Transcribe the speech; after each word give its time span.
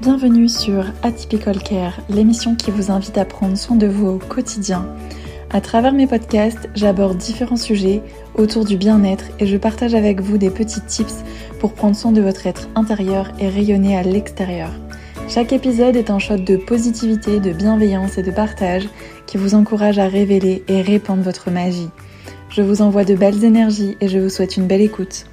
Bienvenue 0.00 0.48
sur 0.48 0.84
Atypical 1.02 1.62
Care, 1.62 2.00
l'émission 2.10 2.56
qui 2.56 2.72
vous 2.72 2.90
invite 2.90 3.16
à 3.16 3.24
prendre 3.24 3.56
soin 3.56 3.76
de 3.76 3.86
vous 3.86 4.08
au 4.08 4.18
quotidien. 4.18 4.86
À 5.50 5.60
travers 5.60 5.92
mes 5.92 6.08
podcasts, 6.08 6.68
j'aborde 6.74 7.16
différents 7.16 7.56
sujets 7.56 8.02
autour 8.34 8.64
du 8.64 8.76
bien-être 8.76 9.26
et 9.38 9.46
je 9.46 9.56
partage 9.56 9.94
avec 9.94 10.20
vous 10.20 10.36
des 10.36 10.50
petits 10.50 10.80
tips 10.80 11.22
pour 11.60 11.74
prendre 11.74 11.94
soin 11.94 12.10
de 12.10 12.20
votre 12.20 12.46
être 12.48 12.68
intérieur 12.74 13.30
et 13.38 13.48
rayonner 13.48 13.96
à 13.96 14.02
l'extérieur. 14.02 14.70
Chaque 15.28 15.52
épisode 15.52 15.96
est 15.96 16.10
un 16.10 16.18
shot 16.18 16.38
de 16.38 16.56
positivité, 16.56 17.38
de 17.38 17.52
bienveillance 17.52 18.18
et 18.18 18.22
de 18.24 18.32
partage 18.32 18.88
qui 19.26 19.38
vous 19.38 19.54
encourage 19.54 19.98
à 19.98 20.08
révéler 20.08 20.64
et 20.66 20.82
répandre 20.82 21.22
votre 21.22 21.50
magie. 21.50 21.88
Je 22.50 22.62
vous 22.62 22.82
envoie 22.82 23.04
de 23.04 23.14
belles 23.14 23.44
énergies 23.44 23.96
et 24.00 24.08
je 24.08 24.18
vous 24.18 24.28
souhaite 24.28 24.56
une 24.56 24.66
belle 24.66 24.82
écoute. 24.82 25.26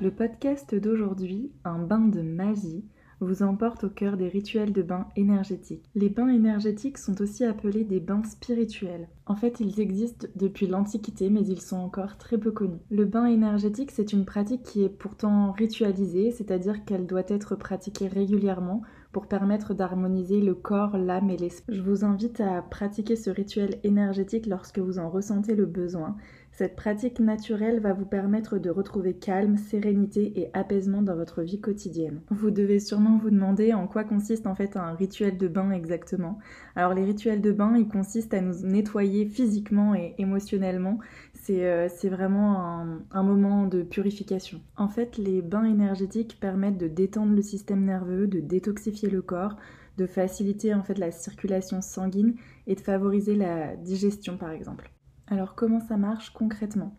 Le 0.00 0.10
podcast 0.10 0.74
d'aujourd'hui, 0.74 1.50
Un 1.64 1.78
bain 1.78 2.00
de 2.00 2.20
magie, 2.20 2.84
vous 3.24 3.42
emporte 3.42 3.84
au 3.84 3.90
cœur 3.90 4.16
des 4.16 4.28
rituels 4.28 4.72
de 4.72 4.82
bain 4.82 5.06
énergétiques. 5.16 5.84
Les 5.94 6.08
bains 6.08 6.28
énergétiques 6.28 6.98
sont 6.98 7.20
aussi 7.20 7.44
appelés 7.44 7.84
des 7.84 8.00
bains 8.00 8.22
spirituels. 8.24 9.08
En 9.26 9.36
fait, 9.36 9.60
ils 9.60 9.80
existent 9.80 10.26
depuis 10.36 10.66
l'Antiquité, 10.66 11.30
mais 11.30 11.46
ils 11.46 11.60
sont 11.60 11.78
encore 11.78 12.18
très 12.18 12.36
peu 12.36 12.50
connus. 12.50 12.80
Le 12.90 13.06
bain 13.06 13.26
énergétique, 13.26 13.90
c'est 13.90 14.12
une 14.12 14.26
pratique 14.26 14.62
qui 14.62 14.84
est 14.84 14.88
pourtant 14.88 15.52
ritualisée, 15.52 16.30
c'est-à-dire 16.30 16.84
qu'elle 16.84 17.06
doit 17.06 17.22
être 17.28 17.56
pratiquée 17.56 18.08
régulièrement 18.08 18.82
pour 19.12 19.28
permettre 19.28 19.74
d'harmoniser 19.74 20.40
le 20.40 20.54
corps, 20.54 20.98
l'âme 20.98 21.30
et 21.30 21.36
l'esprit. 21.36 21.74
Je 21.74 21.82
vous 21.82 22.04
invite 22.04 22.40
à 22.40 22.60
pratiquer 22.62 23.16
ce 23.16 23.30
rituel 23.30 23.78
énergétique 23.84 24.46
lorsque 24.46 24.80
vous 24.80 24.98
en 24.98 25.08
ressentez 25.08 25.54
le 25.54 25.66
besoin. 25.66 26.16
Cette 26.56 26.76
pratique 26.76 27.18
naturelle 27.18 27.80
va 27.80 27.92
vous 27.92 28.04
permettre 28.04 28.58
de 28.58 28.70
retrouver 28.70 29.14
calme, 29.14 29.56
sérénité 29.56 30.38
et 30.38 30.50
apaisement 30.52 31.02
dans 31.02 31.16
votre 31.16 31.42
vie 31.42 31.60
quotidienne. 31.60 32.20
Vous 32.30 32.52
devez 32.52 32.78
sûrement 32.78 33.18
vous 33.18 33.30
demander 33.30 33.72
en 33.72 33.88
quoi 33.88 34.04
consiste 34.04 34.46
en 34.46 34.54
fait 34.54 34.76
un 34.76 34.92
rituel 34.92 35.36
de 35.36 35.48
bain 35.48 35.72
exactement. 35.72 36.38
Alors 36.76 36.94
les 36.94 37.04
rituels 37.04 37.40
de 37.40 37.50
bain, 37.50 37.76
ils 37.76 37.88
consistent 37.88 38.34
à 38.34 38.40
nous 38.40 38.54
nettoyer 38.62 39.26
physiquement 39.26 39.96
et 39.96 40.14
émotionnellement. 40.18 41.00
C'est 41.32 41.66
euh, 41.66 41.88
vraiment 42.04 42.60
un, 42.60 43.02
un 43.10 43.22
moment 43.24 43.66
de 43.66 43.82
purification. 43.82 44.60
En 44.76 44.86
fait, 44.86 45.18
les 45.18 45.42
bains 45.42 45.64
énergétiques 45.64 46.38
permettent 46.38 46.78
de 46.78 46.86
détendre 46.86 47.34
le 47.34 47.42
système 47.42 47.84
nerveux, 47.84 48.28
de 48.28 48.38
détoxifier 48.38 49.10
le 49.10 49.22
corps, 49.22 49.56
de 49.98 50.06
faciliter 50.06 50.72
en 50.72 50.84
fait 50.84 50.98
la 50.98 51.10
circulation 51.10 51.80
sanguine 51.80 52.36
et 52.68 52.76
de 52.76 52.80
favoriser 52.80 53.34
la 53.34 53.74
digestion 53.74 54.36
par 54.36 54.52
exemple. 54.52 54.93
Alors 55.28 55.54
comment 55.54 55.80
ça 55.80 55.96
marche 55.96 56.30
concrètement? 56.30 56.96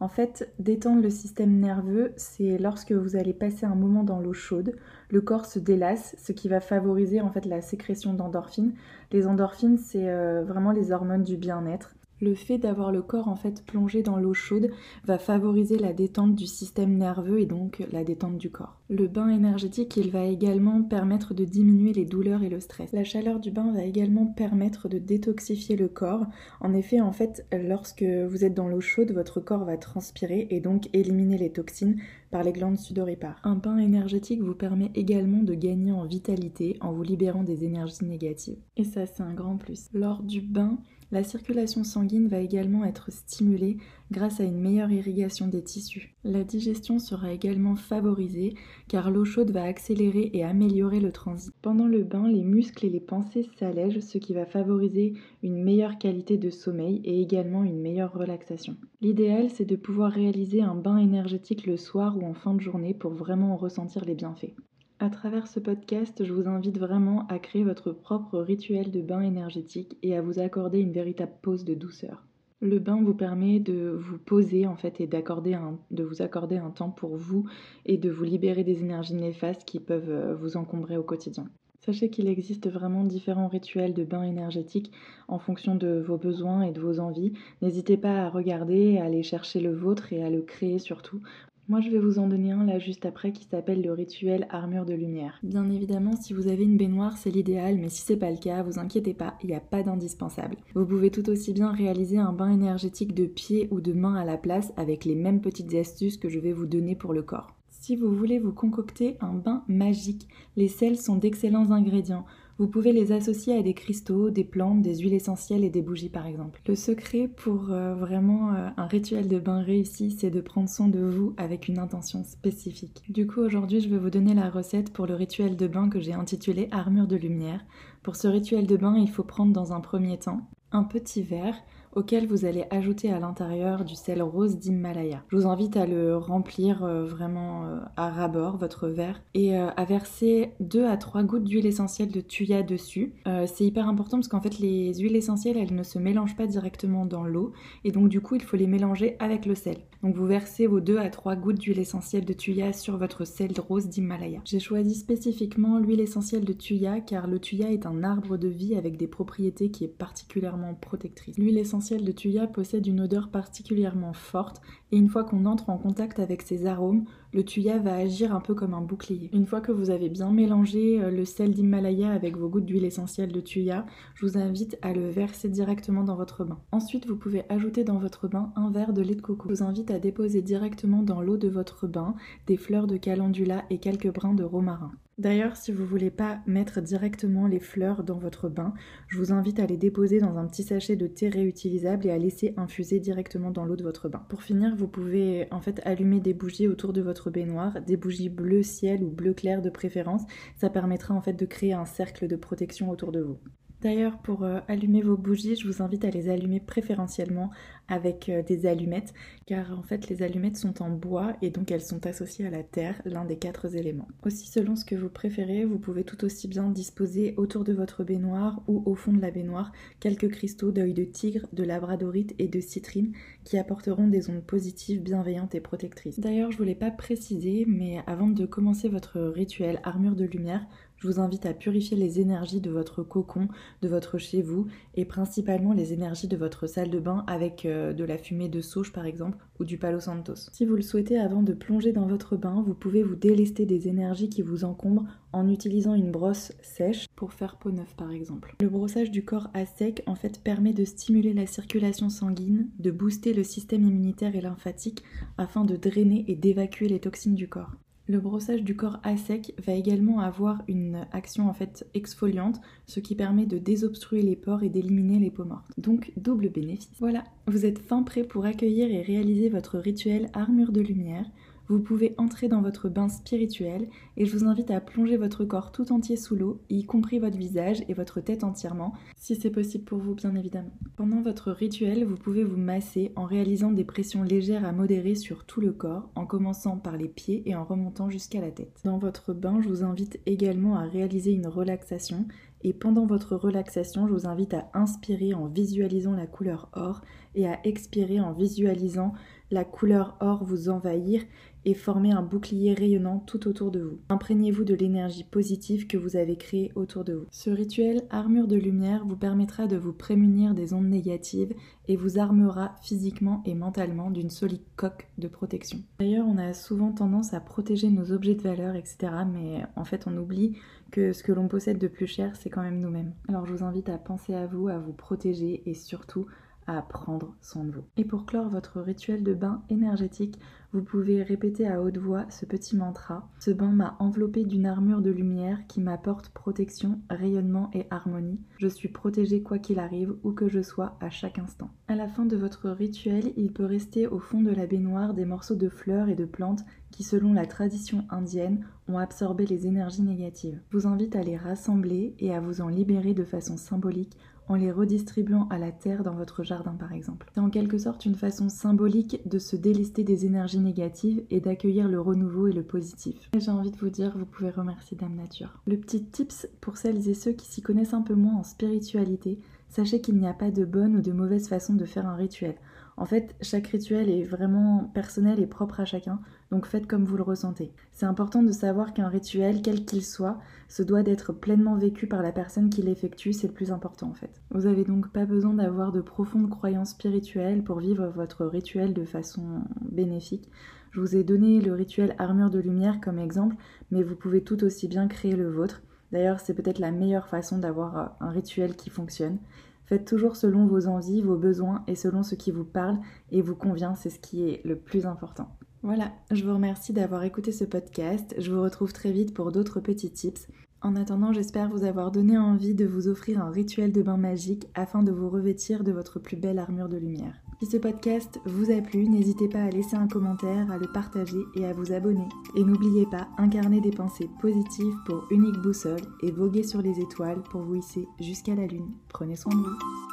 En 0.00 0.08
fait, 0.08 0.52
détendre 0.58 1.00
le 1.00 1.10
système 1.10 1.60
nerveux, 1.60 2.12
c'est 2.16 2.58
lorsque 2.58 2.90
vous 2.90 3.14
allez 3.14 3.32
passer 3.32 3.66
un 3.66 3.76
moment 3.76 4.02
dans 4.02 4.18
l'eau 4.18 4.32
chaude, 4.32 4.74
le 5.10 5.20
corps 5.20 5.46
se 5.46 5.60
délasse, 5.60 6.16
ce 6.18 6.32
qui 6.32 6.48
va 6.48 6.60
favoriser 6.60 7.20
en 7.20 7.30
fait 7.30 7.46
la 7.46 7.62
sécrétion 7.62 8.12
d'endorphines. 8.12 8.74
Les 9.12 9.28
endorphines, 9.28 9.78
c'est 9.78 10.10
euh, 10.10 10.42
vraiment 10.42 10.72
les 10.72 10.90
hormones 10.90 11.22
du 11.22 11.36
bien-être 11.36 11.94
le 12.22 12.34
fait 12.34 12.56
d'avoir 12.56 12.92
le 12.92 13.02
corps 13.02 13.28
en 13.28 13.36
fait 13.36 13.64
plongé 13.66 14.02
dans 14.02 14.16
l'eau 14.16 14.32
chaude 14.32 14.70
va 15.04 15.18
favoriser 15.18 15.76
la 15.76 15.92
détente 15.92 16.36
du 16.36 16.46
système 16.46 16.96
nerveux 16.96 17.40
et 17.40 17.46
donc 17.46 17.82
la 17.90 18.04
détente 18.04 18.38
du 18.38 18.48
corps. 18.48 18.78
Le 18.88 19.08
bain 19.08 19.28
énergétique, 19.28 19.96
il 19.96 20.10
va 20.10 20.24
également 20.24 20.82
permettre 20.82 21.34
de 21.34 21.44
diminuer 21.44 21.92
les 21.92 22.04
douleurs 22.04 22.44
et 22.44 22.48
le 22.48 22.60
stress. 22.60 22.92
La 22.92 23.04
chaleur 23.04 23.40
du 23.40 23.50
bain 23.50 23.72
va 23.72 23.82
également 23.82 24.26
permettre 24.26 24.88
de 24.88 24.98
détoxifier 24.98 25.76
le 25.76 25.88
corps. 25.88 26.26
En 26.60 26.72
effet, 26.74 27.00
en 27.00 27.12
fait, 27.12 27.44
lorsque 27.52 28.04
vous 28.04 28.44
êtes 28.44 28.54
dans 28.54 28.68
l'eau 28.68 28.80
chaude, 28.80 29.12
votre 29.12 29.40
corps 29.40 29.64
va 29.64 29.76
transpirer 29.76 30.46
et 30.50 30.60
donc 30.60 30.88
éliminer 30.92 31.38
les 31.38 31.50
toxines 31.50 31.96
par 32.32 32.42
les 32.42 32.52
glandes 32.52 32.78
sudoripares. 32.78 33.38
Un 33.44 33.54
bain 33.54 33.76
énergétique 33.76 34.40
vous 34.40 34.54
permet 34.54 34.90
également 34.96 35.42
de 35.42 35.54
gagner 35.54 35.92
en 35.92 36.06
vitalité 36.06 36.78
en 36.80 36.90
vous 36.90 37.02
libérant 37.02 37.44
des 37.44 37.64
énergies 37.64 38.04
négatives. 38.04 38.58
Et 38.76 38.84
ça, 38.84 39.06
c'est 39.06 39.22
un 39.22 39.34
grand 39.34 39.58
plus. 39.58 39.88
Lors 39.92 40.22
du 40.22 40.40
bain, 40.40 40.78
la 41.12 41.22
circulation 41.22 41.84
sanguine 41.84 42.28
va 42.28 42.38
également 42.38 42.84
être 42.86 43.12
stimulée 43.12 43.76
grâce 44.12 44.38
à 44.38 44.44
une 44.44 44.60
meilleure 44.60 44.92
irrigation 44.92 45.48
des 45.48 45.64
tissus. 45.64 46.14
La 46.22 46.44
digestion 46.44 47.00
sera 47.00 47.32
également 47.32 47.74
favorisée 47.74 48.54
car 48.86 49.10
l'eau 49.10 49.24
chaude 49.24 49.50
va 49.50 49.64
accélérer 49.64 50.30
et 50.32 50.44
améliorer 50.44 51.00
le 51.00 51.10
transit. 51.10 51.52
Pendant 51.62 51.88
le 51.88 52.04
bain, 52.04 52.28
les 52.28 52.44
muscles 52.44 52.86
et 52.86 52.90
les 52.90 53.00
pensées 53.00 53.48
s'allègent, 53.58 53.98
ce 53.98 54.18
qui 54.18 54.34
va 54.34 54.46
favoriser 54.46 55.14
une 55.42 55.64
meilleure 55.64 55.98
qualité 55.98 56.36
de 56.36 56.50
sommeil 56.50 57.00
et 57.04 57.20
également 57.20 57.64
une 57.64 57.80
meilleure 57.80 58.12
relaxation. 58.12 58.76
L'idéal, 59.00 59.50
c'est 59.50 59.64
de 59.64 59.74
pouvoir 59.74 60.12
réaliser 60.12 60.62
un 60.62 60.76
bain 60.76 60.98
énergétique 60.98 61.66
le 61.66 61.76
soir 61.76 62.16
ou 62.16 62.24
en 62.24 62.34
fin 62.34 62.54
de 62.54 62.60
journée 62.60 62.94
pour 62.94 63.12
vraiment 63.12 63.54
en 63.54 63.56
ressentir 63.56 64.04
les 64.04 64.14
bienfaits. 64.14 64.54
À 64.98 65.10
travers 65.10 65.48
ce 65.48 65.58
podcast, 65.58 66.22
je 66.24 66.32
vous 66.32 66.46
invite 66.46 66.78
vraiment 66.78 67.26
à 67.26 67.40
créer 67.40 67.64
votre 67.64 67.90
propre 67.90 68.38
rituel 68.38 68.92
de 68.92 69.00
bain 69.00 69.20
énergétique 69.20 69.96
et 70.02 70.16
à 70.16 70.22
vous 70.22 70.38
accorder 70.38 70.78
une 70.78 70.92
véritable 70.92 71.32
pause 71.42 71.64
de 71.64 71.74
douceur. 71.74 72.22
Le 72.62 72.78
bain 72.78 73.02
vous 73.02 73.12
permet 73.12 73.58
de 73.58 73.90
vous 73.90 74.18
poser 74.18 74.68
en 74.68 74.76
fait 74.76 75.00
et 75.00 75.08
d'accorder 75.08 75.58
de 75.90 76.04
vous 76.04 76.22
accorder 76.22 76.58
un 76.58 76.70
temps 76.70 76.90
pour 76.90 77.16
vous 77.16 77.44
et 77.86 77.98
de 77.98 78.08
vous 78.08 78.22
libérer 78.22 78.62
des 78.62 78.82
énergies 78.82 79.14
néfastes 79.14 79.64
qui 79.64 79.80
peuvent 79.80 80.08
euh, 80.08 80.36
vous 80.36 80.56
encombrer 80.56 80.96
au 80.96 81.02
quotidien. 81.02 81.48
Sachez 81.80 82.08
qu'il 82.08 82.28
existe 82.28 82.70
vraiment 82.70 83.02
différents 83.02 83.48
rituels 83.48 83.94
de 83.94 84.04
bain 84.04 84.22
énergétique 84.22 84.92
en 85.26 85.40
fonction 85.40 85.74
de 85.74 86.00
vos 86.06 86.18
besoins 86.18 86.62
et 86.62 86.70
de 86.70 86.80
vos 86.80 87.00
envies. 87.00 87.32
N'hésitez 87.62 87.96
pas 87.96 88.26
à 88.26 88.30
regarder, 88.30 88.98
à 88.98 89.06
aller 89.06 89.24
chercher 89.24 89.58
le 89.58 89.74
vôtre 89.74 90.12
et 90.12 90.22
à 90.22 90.30
le 90.30 90.42
créer 90.42 90.78
surtout. 90.78 91.20
Moi, 91.68 91.80
je 91.80 91.90
vais 91.90 92.00
vous 92.00 92.18
en 92.18 92.26
donner 92.26 92.50
un 92.50 92.64
là 92.64 92.80
juste 92.80 93.06
après 93.06 93.32
qui 93.32 93.44
s'appelle 93.44 93.82
le 93.82 93.92
rituel 93.92 94.48
armure 94.50 94.84
de 94.84 94.94
lumière. 94.94 95.38
Bien 95.44 95.70
évidemment, 95.70 96.16
si 96.16 96.32
vous 96.32 96.48
avez 96.48 96.64
une 96.64 96.76
baignoire, 96.76 97.16
c'est 97.16 97.30
l'idéal, 97.30 97.78
mais 97.78 97.88
si 97.88 98.02
c'est 98.02 98.16
pas 98.16 98.32
le 98.32 98.36
cas, 98.36 98.64
vous 98.64 98.80
inquiétez 98.80 99.14
pas, 99.14 99.34
il 99.42 99.50
n'y 99.50 99.54
a 99.54 99.60
pas 99.60 99.84
d'indispensable. 99.84 100.56
Vous 100.74 100.84
pouvez 100.84 101.10
tout 101.10 101.30
aussi 101.30 101.52
bien 101.52 101.70
réaliser 101.70 102.18
un 102.18 102.32
bain 102.32 102.50
énergétique 102.50 103.14
de 103.14 103.26
pied 103.26 103.68
ou 103.70 103.80
de 103.80 103.92
main 103.92 104.16
à 104.16 104.24
la 104.24 104.38
place 104.38 104.72
avec 104.76 105.04
les 105.04 105.14
mêmes 105.14 105.40
petites 105.40 105.72
astuces 105.74 106.16
que 106.16 106.28
je 106.28 106.40
vais 106.40 106.52
vous 106.52 106.66
donner 106.66 106.96
pour 106.96 107.12
le 107.12 107.22
corps. 107.22 107.54
Si 107.68 107.96
vous 107.96 108.12
voulez 108.12 108.38
vous 108.38 108.52
concocter 108.52 109.16
un 109.20 109.32
bain 109.32 109.64
magique, 109.66 110.28
les 110.56 110.68
sels 110.68 110.98
sont 110.98 111.16
d'excellents 111.16 111.70
ingrédients. 111.70 112.26
Vous 112.58 112.68
pouvez 112.68 112.92
les 112.92 113.12
associer 113.12 113.56
à 113.56 113.62
des 113.62 113.74
cristaux, 113.74 114.30
des 114.30 114.44
plantes, 114.44 114.82
des 114.82 114.98
huiles 114.98 115.14
essentielles 115.14 115.64
et 115.64 115.70
des 115.70 115.82
bougies 115.82 116.08
par 116.08 116.26
exemple. 116.26 116.60
Le 116.66 116.74
secret 116.74 117.28
pour 117.28 117.70
euh, 117.70 117.94
vraiment 117.94 118.52
euh, 118.52 118.68
un 118.76 118.86
rituel 118.86 119.28
de 119.28 119.38
bain 119.38 119.62
réussi, 119.62 120.10
c'est 120.10 120.30
de 120.30 120.40
prendre 120.40 120.68
soin 120.68 120.88
de 120.88 121.00
vous 121.00 121.34
avec 121.36 121.68
une 121.68 121.78
intention 121.78 122.24
spécifique. 122.24 123.02
Du 123.08 123.26
coup, 123.26 123.40
aujourd'hui, 123.40 123.80
je 123.80 123.88
vais 123.88 123.98
vous 123.98 124.10
donner 124.10 124.34
la 124.34 124.50
recette 124.50 124.92
pour 124.92 125.06
le 125.06 125.14
rituel 125.14 125.56
de 125.56 125.66
bain 125.66 125.88
que 125.88 126.00
j'ai 126.00 126.12
intitulé 126.12 126.68
Armure 126.70 127.06
de 127.06 127.16
lumière. 127.16 127.64
Pour 128.02 128.16
ce 128.16 128.28
rituel 128.28 128.66
de 128.66 128.76
bain, 128.76 128.96
il 128.98 129.10
faut 129.10 129.24
prendre 129.24 129.52
dans 129.52 129.72
un 129.72 129.80
premier 129.80 130.18
temps 130.18 130.42
un 130.72 130.84
petit 130.84 131.22
verre 131.22 131.56
auquel 131.94 132.26
vous 132.26 132.44
allez 132.44 132.64
ajouter 132.70 133.10
à 133.10 133.18
l'intérieur 133.18 133.84
du 133.84 133.94
sel 133.94 134.22
rose 134.22 134.56
d'Himalaya. 134.58 135.22
Je 135.28 135.36
vous 135.36 135.46
invite 135.46 135.76
à 135.76 135.86
le 135.86 136.16
remplir 136.16 136.84
euh, 136.84 137.04
vraiment 137.04 137.64
euh, 137.64 137.78
à 137.96 138.10
ras-bord, 138.10 138.56
votre 138.56 138.88
verre, 138.88 139.22
et 139.34 139.56
euh, 139.56 139.68
à 139.76 139.84
verser 139.84 140.52
2 140.60 140.86
à 140.86 140.96
3 140.96 141.22
gouttes 141.24 141.44
d'huile 141.44 141.66
essentielle 141.66 142.10
de 142.10 142.20
tuya 142.20 142.62
dessus. 142.62 143.14
c'est 143.46 143.64
hyper 143.64 143.88
important 143.88 144.18
parce 144.18 144.28
qu'en 144.28 144.40
fait 144.40 144.58
les 144.58 144.94
huiles 144.94 145.16
essentielles, 145.16 145.56
elles 145.56 145.74
ne 145.74 145.82
se 145.82 145.98
mélangent 145.98 146.36
pas 146.36 146.46
directement 146.46 147.06
dans 147.06 147.24
l'eau, 147.24 147.52
et 147.84 147.92
donc 147.92 148.08
du 148.08 148.20
coup 148.20 148.34
il 148.34 148.42
faut 148.42 148.56
les 148.56 148.66
mélanger 148.66 149.16
avec 149.18 149.46
le 149.46 149.54
sel. 149.54 149.76
Donc 150.02 150.16
vous 150.16 150.26
versez 150.26 150.66
vos 150.66 150.80
2 150.80 150.98
à 150.98 151.08
3 151.10 151.36
gouttes 151.36 151.58
d'huile 151.58 151.78
essentielle 151.78 152.24
de 152.24 152.32
tuya 152.32 152.72
sur 152.72 152.96
votre 152.96 153.24
sel 153.24 153.52
rose 153.60 153.88
d'Himalaya. 153.88 154.40
J'ai 154.44 154.58
choisi 154.58 154.94
spécifiquement 154.94 155.78
l'huile 155.78 156.00
essentielle 156.00 156.44
de 156.44 156.52
tuya 156.52 157.00
car 157.00 157.26
le 157.26 157.38
tuya 157.38 157.70
est 157.70 157.86
un 157.86 158.02
arbre 158.02 158.36
de 158.36 158.48
vie 158.48 158.74
avec 158.74 158.96
des 158.96 159.06
propriétés 159.06 159.70
qui 159.70 159.84
est 159.84 159.88
particulièrement 159.88 160.74
protectrice. 160.74 161.38
L'huile 161.38 161.58
essentielle 161.58 161.81
de 161.90 162.12
tuya 162.12 162.46
possède 162.46 162.86
une 162.86 163.00
odeur 163.00 163.28
particulièrement 163.28 164.12
forte 164.12 164.62
et 164.92 164.96
une 164.96 165.08
fois 165.08 165.24
qu'on 165.24 165.46
entre 165.46 165.68
en 165.68 165.78
contact 165.78 166.20
avec 166.20 166.42
ces 166.42 166.66
arômes, 166.66 167.04
le 167.32 167.44
tuya 167.44 167.78
va 167.78 167.94
agir 167.94 168.34
un 168.34 168.40
peu 168.40 168.54
comme 168.54 168.74
un 168.74 168.80
bouclier. 168.80 169.30
Une 169.32 169.46
fois 169.46 169.60
que 169.60 169.72
vous 169.72 169.90
avez 169.90 170.08
bien 170.08 170.30
mélangé 170.30 171.00
euh, 171.00 171.10
le 171.10 171.24
sel 171.24 171.52
d'Himalaya 171.52 172.10
avec 172.10 172.36
vos 172.36 172.48
gouttes 172.48 172.66
d'huile 172.66 172.84
essentielle 172.84 173.32
de 173.32 173.40
tuya, 173.40 173.86
je 174.14 174.26
vous 174.26 174.36
invite 174.36 174.78
à 174.82 174.92
le 174.92 175.08
verser 175.08 175.48
directement 175.48 176.04
dans 176.04 176.16
votre 176.16 176.44
bain. 176.44 176.58
Ensuite, 176.72 177.06
vous 177.06 177.16
pouvez 177.16 177.44
ajouter 177.48 177.84
dans 177.84 177.98
votre 177.98 178.28
bain 178.28 178.52
un 178.56 178.70
verre 178.70 178.92
de 178.92 179.02
lait 179.02 179.14
de 179.14 179.22
coco. 179.22 179.48
Je 179.48 179.54
vous 179.54 179.62
invite 179.62 179.90
à 179.90 179.98
déposer 179.98 180.42
directement 180.42 181.02
dans 181.02 181.22
l'eau 181.22 181.36
de 181.36 181.48
votre 181.48 181.86
bain 181.86 182.14
des 182.46 182.56
fleurs 182.56 182.86
de 182.86 182.96
calendula 182.96 183.64
et 183.70 183.78
quelques 183.78 184.12
brins 184.12 184.34
de 184.34 184.44
romarin. 184.44 184.92
D'ailleurs, 185.18 185.56
si 185.56 185.72
vous 185.72 185.84
voulez 185.84 186.10
pas 186.10 186.40
mettre 186.46 186.80
directement 186.80 187.46
les 187.46 187.60
fleurs 187.60 188.02
dans 188.02 188.18
votre 188.18 188.48
bain, 188.48 188.72
je 189.08 189.18
vous 189.18 189.30
invite 189.30 189.60
à 189.60 189.66
les 189.66 189.76
déposer 189.76 190.20
dans 190.20 190.38
un 190.38 190.46
petit 190.46 190.62
sachet 190.62 190.96
de 190.96 191.06
thé 191.06 191.28
réutilisable 191.28 192.06
et 192.06 192.10
à 192.10 192.16
laisser 192.18 192.54
infuser 192.56 192.98
directement 192.98 193.50
dans 193.50 193.66
l'eau 193.66 193.76
de 193.76 193.82
votre 193.82 194.08
bain. 194.08 194.24
Pour 194.30 194.42
finir, 194.42 194.74
vous 194.74 194.88
pouvez 194.88 195.48
en 195.50 195.60
fait 195.60 195.80
allumer 195.84 196.20
des 196.20 196.32
bougies 196.32 196.66
autour 196.66 196.94
de 196.94 197.02
votre 197.02 197.21
baignoire, 197.30 197.80
des 197.82 197.96
bougies 197.96 198.28
bleu 198.28 198.62
ciel 198.62 199.02
ou 199.04 199.10
bleu 199.10 199.34
clair 199.34 199.62
de 199.62 199.70
préférence. 199.70 200.22
Ça 200.56 200.70
permettra 200.70 201.14
en 201.14 201.20
fait 201.20 201.34
de 201.34 201.46
créer 201.46 201.72
un 201.72 201.86
cercle 201.86 202.28
de 202.28 202.36
protection 202.36 202.90
autour 202.90 203.12
de 203.12 203.20
vous. 203.20 203.38
D'ailleurs, 203.82 204.18
pour 204.18 204.44
euh, 204.44 204.60
allumer 204.68 205.02
vos 205.02 205.16
bougies, 205.16 205.56
je 205.56 205.66
vous 205.66 205.82
invite 205.82 206.04
à 206.04 206.10
les 206.10 206.28
allumer 206.28 206.60
préférentiellement 206.60 207.50
avec 207.88 208.28
euh, 208.28 208.40
des 208.42 208.64
allumettes, 208.66 209.12
car 209.44 209.76
en 209.76 209.82
fait 209.82 210.08
les 210.08 210.22
allumettes 210.22 210.56
sont 210.56 210.82
en 210.84 210.88
bois 210.88 211.36
et 211.42 211.50
donc 211.50 211.72
elles 211.72 211.82
sont 211.82 212.06
associées 212.06 212.46
à 212.46 212.50
la 212.50 212.62
terre, 212.62 213.02
l'un 213.04 213.24
des 213.24 213.36
quatre 213.36 213.74
éléments. 213.74 214.06
Aussi 214.24 214.46
selon 214.46 214.76
ce 214.76 214.84
que 214.84 214.94
vous 214.94 215.08
préférez, 215.08 215.64
vous 215.64 215.80
pouvez 215.80 216.04
tout 216.04 216.24
aussi 216.24 216.46
bien 216.46 216.70
disposer 216.70 217.34
autour 217.36 217.64
de 217.64 217.72
votre 217.72 218.04
baignoire 218.04 218.62
ou 218.68 218.84
au 218.86 218.94
fond 218.94 219.12
de 219.12 219.20
la 219.20 219.32
baignoire 219.32 219.72
quelques 219.98 220.30
cristaux 220.30 220.70
d'œil 220.70 220.94
de 220.94 221.04
tigre, 221.04 221.46
de 221.52 221.64
labradorite 221.64 222.36
et 222.38 222.46
de 222.46 222.60
citrine 222.60 223.12
qui 223.42 223.58
apporteront 223.58 224.06
des 224.06 224.30
ondes 224.30 224.44
positives, 224.44 225.02
bienveillantes 225.02 225.56
et 225.56 225.60
protectrices. 225.60 226.20
D'ailleurs, 226.20 226.52
je 226.52 226.58
voulais 226.58 226.76
pas 226.76 226.92
préciser, 226.92 227.64
mais 227.66 228.00
avant 228.06 228.28
de 228.28 228.46
commencer 228.46 228.88
votre 228.88 229.20
rituel 229.20 229.80
armure 229.82 230.14
de 230.14 230.24
lumière, 230.24 230.64
je 231.02 231.08
vous 231.08 231.18
invite 231.18 231.46
à 231.46 231.52
purifier 231.52 231.96
les 231.96 232.20
énergies 232.20 232.60
de 232.60 232.70
votre 232.70 233.02
cocon, 233.02 233.48
de 233.82 233.88
votre 233.88 234.18
chez 234.18 234.40
vous 234.40 234.68
et 234.94 235.04
principalement 235.04 235.72
les 235.72 235.92
énergies 235.92 236.28
de 236.28 236.36
votre 236.36 236.68
salle 236.68 236.90
de 236.90 237.00
bain 237.00 237.24
avec 237.26 237.66
euh, 237.66 237.92
de 237.92 238.04
la 238.04 238.18
fumée 238.18 238.48
de 238.48 238.60
sauge 238.60 238.92
par 238.92 239.04
exemple 239.04 239.36
ou 239.58 239.64
du 239.64 239.78
palo 239.78 239.98
santos. 239.98 240.48
Si 240.52 240.64
vous 240.64 240.76
le 240.76 240.82
souhaitez 240.82 241.18
avant 241.18 241.42
de 241.42 241.54
plonger 241.54 241.90
dans 241.90 242.06
votre 242.06 242.36
bain, 242.36 242.62
vous 242.64 242.74
pouvez 242.74 243.02
vous 243.02 243.16
délester 243.16 243.66
des 243.66 243.88
énergies 243.88 244.28
qui 244.28 244.42
vous 244.42 244.62
encombrent 244.62 245.04
en 245.32 245.48
utilisant 245.48 245.94
une 245.94 246.12
brosse 246.12 246.52
sèche 246.62 247.08
pour 247.16 247.32
faire 247.32 247.56
peau 247.56 247.72
neuve 247.72 247.96
par 247.96 248.12
exemple. 248.12 248.54
Le 248.60 248.68
brossage 248.68 249.10
du 249.10 249.24
corps 249.24 249.50
à 249.54 249.66
sec 249.66 250.04
en 250.06 250.14
fait 250.14 250.40
permet 250.40 250.72
de 250.72 250.84
stimuler 250.84 251.32
la 251.32 251.46
circulation 251.46 252.10
sanguine, 252.10 252.68
de 252.78 252.92
booster 252.92 253.34
le 253.34 253.42
système 253.42 253.82
immunitaire 253.82 254.36
et 254.36 254.40
lymphatique 254.40 255.02
afin 255.36 255.64
de 255.64 255.74
drainer 255.74 256.24
et 256.28 256.36
d'évacuer 256.36 256.86
les 256.86 257.00
toxines 257.00 257.34
du 257.34 257.48
corps. 257.48 257.72
Le 258.08 258.18
brossage 258.18 258.64
du 258.64 258.74
corps 258.74 258.98
à 259.04 259.16
sec 259.16 259.54
va 259.64 259.74
également 259.74 260.20
avoir 260.20 260.62
une 260.66 261.06
action 261.12 261.48
en 261.48 261.54
fait 261.54 261.86
exfoliante, 261.94 262.60
ce 262.86 262.98
qui 262.98 263.14
permet 263.14 263.46
de 263.46 263.58
désobstruer 263.58 264.22
les 264.22 264.34
pores 264.34 264.64
et 264.64 264.68
d'éliminer 264.68 265.20
les 265.20 265.30
peaux 265.30 265.44
mortes. 265.44 265.70
Donc 265.78 266.12
double 266.16 266.48
bénéfice. 266.48 266.90
Voilà, 266.98 267.22
vous 267.46 267.64
êtes 267.64 267.78
fin 267.78 268.02
prêt 268.02 268.24
pour 268.24 268.44
accueillir 268.44 268.90
et 268.90 269.02
réaliser 269.02 269.48
votre 269.48 269.78
rituel 269.78 270.30
armure 270.32 270.72
de 270.72 270.80
lumière 270.80 271.26
vous 271.68 271.80
pouvez 271.80 272.14
entrer 272.18 272.48
dans 272.48 272.60
votre 272.60 272.88
bain 272.88 273.08
spirituel 273.08 273.88
et 274.16 274.26
je 274.26 274.36
vous 274.36 274.44
invite 274.44 274.70
à 274.70 274.80
plonger 274.80 275.16
votre 275.16 275.44
corps 275.44 275.72
tout 275.72 275.92
entier 275.92 276.16
sous 276.16 276.36
l'eau, 276.36 276.60
y 276.68 276.84
compris 276.84 277.18
votre 277.18 277.36
visage 277.36 277.82
et 277.88 277.94
votre 277.94 278.20
tête 278.20 278.44
entièrement, 278.44 278.92
si 279.16 279.36
c'est 279.36 279.50
possible 279.50 279.84
pour 279.84 279.98
vous 279.98 280.14
bien 280.14 280.34
évidemment. 280.34 280.76
Pendant 280.96 281.22
votre 281.22 281.50
rituel, 281.50 282.04
vous 282.04 282.16
pouvez 282.16 282.44
vous 282.44 282.56
masser 282.56 283.12
en 283.16 283.24
réalisant 283.24 283.70
des 283.70 283.84
pressions 283.84 284.22
légères 284.22 284.64
à 284.64 284.72
modérer 284.72 285.14
sur 285.14 285.44
tout 285.44 285.60
le 285.60 285.72
corps, 285.72 286.10
en 286.14 286.26
commençant 286.26 286.76
par 286.76 286.96
les 286.96 287.08
pieds 287.08 287.42
et 287.46 287.54
en 287.54 287.64
remontant 287.64 288.10
jusqu'à 288.10 288.40
la 288.40 288.50
tête. 288.50 288.80
Dans 288.84 288.98
votre 288.98 289.32
bain, 289.32 289.60
je 289.62 289.68
vous 289.68 289.84
invite 289.84 290.20
également 290.26 290.76
à 290.76 290.82
réaliser 290.82 291.32
une 291.32 291.46
relaxation 291.46 292.26
et 292.64 292.72
pendant 292.72 293.06
votre 293.06 293.36
relaxation, 293.36 294.06
je 294.06 294.12
vous 294.12 294.26
invite 294.26 294.54
à 294.54 294.70
inspirer 294.74 295.34
en 295.34 295.46
visualisant 295.46 296.14
la 296.14 296.26
couleur 296.26 296.68
or 296.72 297.00
et 297.34 297.46
à 297.46 297.58
expirer 297.64 298.20
en 298.20 298.32
visualisant 298.32 299.12
la 299.50 299.64
couleur 299.64 300.16
or 300.20 300.44
vous 300.44 300.68
envahir 300.68 301.22
et 301.64 301.74
former 301.74 302.12
un 302.12 302.22
bouclier 302.22 302.74
rayonnant 302.74 303.20
tout 303.20 303.46
autour 303.46 303.70
de 303.70 303.80
vous. 303.80 303.98
Imprégnez-vous 304.08 304.64
de 304.64 304.74
l'énergie 304.74 305.24
positive 305.24 305.86
que 305.86 305.96
vous 305.96 306.16
avez 306.16 306.36
créée 306.36 306.72
autour 306.74 307.04
de 307.04 307.14
vous. 307.14 307.26
Ce 307.30 307.50
rituel 307.50 308.02
armure 308.10 308.48
de 308.48 308.56
lumière 308.56 309.04
vous 309.06 309.16
permettra 309.16 309.66
de 309.66 309.76
vous 309.76 309.92
prémunir 309.92 310.54
des 310.54 310.72
ondes 310.74 310.88
négatives 310.88 311.54
et 311.88 311.96
vous 311.96 312.18
armera 312.18 312.76
physiquement 312.80 313.42
et 313.44 313.54
mentalement 313.54 314.10
d'une 314.10 314.30
solide 314.30 314.62
coque 314.76 315.08
de 315.18 315.28
protection. 315.28 315.80
D'ailleurs, 315.98 316.26
on 316.26 316.38
a 316.38 316.54
souvent 316.54 316.92
tendance 316.92 317.34
à 317.34 317.40
protéger 317.40 317.90
nos 317.90 318.12
objets 318.12 318.34
de 318.34 318.42
valeur, 318.42 318.76
etc. 318.76 319.12
Mais 319.30 319.62
en 319.76 319.84
fait, 319.84 320.06
on 320.06 320.16
oublie 320.16 320.56
que 320.90 321.12
ce 321.12 321.22
que 321.22 321.32
l'on 321.32 321.48
possède 321.48 321.78
de 321.78 321.88
plus 321.88 322.06
cher, 322.06 322.36
c'est 322.36 322.50
quand 322.50 322.62
même 322.62 322.80
nous-mêmes. 322.80 323.14
Alors 323.28 323.46
je 323.46 323.52
vous 323.52 323.64
invite 323.64 323.88
à 323.88 323.98
penser 323.98 324.34
à 324.34 324.46
vous, 324.46 324.68
à 324.68 324.78
vous 324.78 324.92
protéger 324.92 325.62
et 325.68 325.74
surtout 325.74 326.26
à 326.66 326.80
prendre 326.82 327.34
soin 327.40 327.64
de 327.64 327.72
vous. 327.72 327.84
Et 327.96 328.04
pour 328.04 328.26
clore 328.26 328.48
votre 328.48 328.80
rituel 328.80 329.22
de 329.22 329.34
bain 329.34 329.62
énergétique, 329.68 330.38
vous 330.72 330.82
pouvez 330.82 331.22
répéter 331.22 331.68
à 331.68 331.82
haute 331.82 331.98
voix 331.98 332.24
ce 332.30 332.46
petit 332.46 332.76
mantra. 332.76 333.28
Ce 333.38 333.50
bain 333.50 333.72
m'a 333.72 333.94
enveloppé 333.98 334.44
d'une 334.44 334.64
armure 334.64 335.02
de 335.02 335.10
lumière 335.10 335.66
qui 335.66 335.82
m'apporte 335.82 336.30
protection, 336.30 336.98
rayonnement 337.10 337.68
et 337.74 337.86
harmonie. 337.90 338.40
Je 338.56 338.68
suis 338.68 338.88
protégée 338.88 339.42
quoi 339.42 339.58
qu'il 339.58 339.78
arrive, 339.78 340.14
où 340.22 340.32
que 340.32 340.48
je 340.48 340.62
sois, 340.62 340.96
à 341.00 341.10
chaque 341.10 341.38
instant. 341.38 341.70
À 341.88 341.94
la 341.94 342.08
fin 342.08 342.24
de 342.24 342.36
votre 342.36 342.70
rituel, 342.70 343.34
il 343.36 343.52
peut 343.52 343.66
rester 343.66 344.06
au 344.06 344.18
fond 344.18 344.40
de 344.40 344.50
la 344.50 344.66
baignoire 344.66 345.12
des 345.12 345.26
morceaux 345.26 345.56
de 345.56 345.68
fleurs 345.68 346.08
et 346.08 346.14
de 346.14 346.24
plantes 346.24 346.64
qui, 346.90 347.02
selon 347.02 347.34
la 347.34 347.46
tradition 347.46 348.06
indienne, 348.08 348.64
ont 348.88 348.98
absorbé 348.98 349.46
les 349.46 349.66
énergies 349.66 350.02
négatives. 350.02 350.60
Je 350.70 350.78
vous 350.78 350.86
invite 350.86 351.16
à 351.16 351.22
les 351.22 351.36
rassembler 351.36 352.14
et 352.18 352.34
à 352.34 352.40
vous 352.40 352.60
en 352.60 352.68
libérer 352.68 353.14
de 353.14 353.24
façon 353.24 353.56
symbolique 353.56 354.16
en 354.48 354.54
les 354.56 354.70
redistribuant 354.70 355.46
à 355.50 355.58
la 355.58 355.72
terre 355.72 356.02
dans 356.02 356.14
votre 356.14 356.42
jardin 356.42 356.72
par 356.72 356.92
exemple. 356.92 357.30
C'est 357.34 357.40
en 357.40 357.50
quelque 357.50 357.78
sorte 357.78 358.04
une 358.04 358.14
façon 358.14 358.48
symbolique 358.48 359.20
de 359.28 359.38
se 359.38 359.56
délester 359.56 360.04
des 360.04 360.26
énergies 360.26 360.60
négatives 360.60 361.22
et 361.30 361.40
d'accueillir 361.40 361.88
le 361.88 362.00
renouveau 362.00 362.48
et 362.48 362.52
le 362.52 362.62
positif. 362.62 363.30
Et 363.34 363.40
j'ai 363.40 363.50
envie 363.50 363.70
de 363.70 363.76
vous 363.76 363.90
dire, 363.90 364.16
vous 364.16 364.26
pouvez 364.26 364.50
remercier 364.50 364.96
Dame 364.96 365.14
Nature. 365.14 365.60
Le 365.66 365.76
petit 365.76 366.04
tips 366.04 366.48
pour 366.60 366.76
celles 366.76 367.08
et 367.08 367.14
ceux 367.14 367.32
qui 367.32 367.46
s'y 367.46 367.62
connaissent 367.62 367.94
un 367.94 368.02
peu 368.02 368.14
moins 368.14 368.36
en 368.36 368.42
spiritualité, 368.42 369.38
sachez 369.72 370.02
qu'il 370.02 370.18
n'y 370.18 370.28
a 370.28 370.34
pas 370.34 370.50
de 370.50 370.66
bonne 370.66 370.96
ou 370.96 371.00
de 371.00 371.12
mauvaise 371.12 371.48
façon 371.48 371.74
de 371.74 371.86
faire 371.86 372.06
un 372.06 372.14
rituel. 372.14 372.56
En 372.98 373.06
fait, 373.06 373.34
chaque 373.40 373.68
rituel 373.68 374.10
est 374.10 374.22
vraiment 374.22 374.90
personnel 374.92 375.40
et 375.40 375.46
propre 375.46 375.80
à 375.80 375.86
chacun, 375.86 376.20
donc 376.50 376.66
faites 376.66 376.86
comme 376.86 377.06
vous 377.06 377.16
le 377.16 377.22
ressentez. 377.22 377.72
C'est 377.94 378.04
important 378.04 378.42
de 378.42 378.52
savoir 378.52 378.92
qu'un 378.92 379.08
rituel, 379.08 379.62
quel 379.62 379.86
qu'il 379.86 380.04
soit, 380.04 380.38
se 380.68 380.82
doit 380.82 381.02
d'être 381.02 381.32
pleinement 381.32 381.76
vécu 381.76 382.06
par 382.06 382.22
la 382.22 382.32
personne 382.32 382.68
qui 382.68 382.82
l'effectue, 382.82 383.32
c'est 383.32 383.46
le 383.46 383.54
plus 383.54 383.72
important 383.72 384.10
en 384.10 384.14
fait. 384.14 384.42
Vous 384.50 384.66
avez 384.66 384.84
donc 384.84 385.10
pas 385.10 385.24
besoin 385.24 385.54
d'avoir 385.54 385.90
de 385.90 386.02
profondes 386.02 386.50
croyances 386.50 386.90
spirituelles 386.90 387.64
pour 387.64 387.78
vivre 387.78 388.08
votre 388.08 388.44
rituel 388.44 388.92
de 388.92 389.06
façon 389.06 389.62
bénéfique. 389.90 390.50
Je 390.90 391.00
vous 391.00 391.16
ai 391.16 391.24
donné 391.24 391.62
le 391.62 391.72
rituel 391.72 392.14
armure 392.18 392.50
de 392.50 392.58
lumière 392.58 393.00
comme 393.00 393.18
exemple, 393.18 393.56
mais 393.90 394.02
vous 394.02 394.16
pouvez 394.16 394.44
tout 394.44 394.62
aussi 394.64 394.86
bien 394.86 395.08
créer 395.08 395.34
le 395.34 395.50
vôtre. 395.50 395.80
D'ailleurs, 396.12 396.40
c'est 396.40 396.54
peut-être 396.54 396.78
la 396.78 396.92
meilleure 396.92 397.28
façon 397.28 397.58
d'avoir 397.58 398.16
un 398.20 398.30
rituel 398.30 398.76
qui 398.76 398.90
fonctionne. 398.90 399.38
Faites 399.86 400.06
toujours 400.06 400.36
selon 400.36 400.66
vos 400.66 400.86
envies, 400.86 401.22
vos 401.22 401.36
besoins 401.36 401.82
et 401.86 401.94
selon 401.94 402.22
ce 402.22 402.34
qui 402.34 402.50
vous 402.50 402.64
parle 402.64 402.98
et 403.30 403.42
vous 403.42 403.56
convient, 403.56 403.94
c'est 403.94 404.10
ce 404.10 404.20
qui 404.20 404.48
est 404.48 404.64
le 404.64 404.76
plus 404.76 405.06
important. 405.06 405.48
Voilà, 405.82 406.12
je 406.30 406.44
vous 406.44 406.54
remercie 406.54 406.92
d'avoir 406.92 407.24
écouté 407.24 407.50
ce 407.50 407.64
podcast. 407.64 408.34
Je 408.38 408.52
vous 408.52 408.62
retrouve 408.62 408.92
très 408.92 409.10
vite 409.10 409.34
pour 409.34 409.50
d'autres 409.50 409.80
petits 409.80 410.12
tips. 410.12 410.46
En 410.80 410.96
attendant, 410.96 411.32
j'espère 411.32 411.68
vous 411.68 411.84
avoir 411.84 412.12
donné 412.12 412.38
envie 412.38 412.74
de 412.74 412.86
vous 412.86 413.08
offrir 413.08 413.40
un 413.40 413.50
rituel 413.50 413.92
de 413.92 414.02
bain 414.02 414.16
magique 414.16 414.68
afin 414.74 415.02
de 415.02 415.12
vous 415.12 415.28
revêtir 415.28 415.82
de 415.82 415.92
votre 415.92 416.20
plus 416.20 416.36
belle 416.36 416.58
armure 416.58 416.88
de 416.88 416.98
lumière. 416.98 417.42
Si 417.62 417.70
ce 417.70 417.76
podcast 417.76 418.40
vous 418.44 418.72
a 418.72 418.80
plu, 418.80 419.08
n'hésitez 419.08 419.48
pas 419.48 419.62
à 419.62 419.70
laisser 419.70 419.94
un 419.94 420.08
commentaire, 420.08 420.68
à 420.72 420.78
le 420.78 420.88
partager 420.88 421.38
et 421.54 421.64
à 421.64 421.72
vous 421.72 421.92
abonner. 421.92 422.28
Et 422.56 422.64
n'oubliez 422.64 423.06
pas, 423.06 423.28
incarner 423.38 423.80
des 423.80 423.92
pensées 423.92 424.28
positives 424.40 424.96
pour 425.06 425.28
unique 425.30 425.60
boussole 425.62 426.02
et 426.24 426.32
voguer 426.32 426.64
sur 426.64 426.82
les 426.82 426.98
étoiles 426.98 427.40
pour 427.52 427.62
vous 427.62 427.76
hisser 427.76 428.08
jusqu'à 428.18 428.56
la 428.56 428.66
lune. 428.66 428.90
Prenez 429.08 429.36
soin 429.36 429.54
de 429.54 429.60
vous. 429.60 430.11